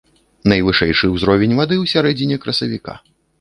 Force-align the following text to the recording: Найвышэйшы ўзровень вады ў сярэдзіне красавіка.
Найвышэйшы 0.53 1.09
ўзровень 1.17 1.53
вады 1.59 1.75
ў 1.83 1.93
сярэдзіне 1.93 2.41
красавіка. 2.47 2.99